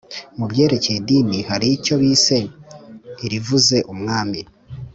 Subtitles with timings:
[0.37, 2.37] Mu byerekeye idini hari icyo bise
[3.25, 4.39] "irivuze umwami"